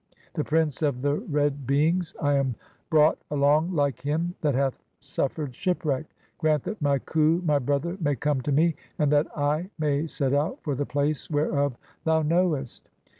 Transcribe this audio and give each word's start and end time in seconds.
The 0.33 0.43
prince 0.43 0.81
of 0.81 1.03
the 1.03 1.13
red 1.13 1.67
beings. 1.67 2.15
"I 2.19 2.33
am 2.33 2.55
brought 2.89 3.19
along 3.29 3.75
like 3.75 4.03
(9) 4.03 4.11
him 4.15 4.35
that 4.41 4.55
hath 4.55 4.83
suffered 4.99 5.53
shipwreck; 5.53 6.07
"grant 6.39 6.63
that 6.63 6.81
my 6.81 6.97
Khu, 6.97 7.43
my 7.45 7.59
brother, 7.59 7.97
may 8.01 8.15
come 8.15 8.41
to 8.41 8.51
me, 8.51 8.73
and 8.97 9.11
that 9.11 9.27
"[I] 9.37 9.69
may 9.77 10.07
set 10.07 10.33
out 10.33 10.57
for 10.63 10.73
the 10.73 10.87
place 10.87 11.29
whereof 11.29 11.77
thou 12.03 12.21
(10) 12.23 12.29
knowest." 12.29 12.89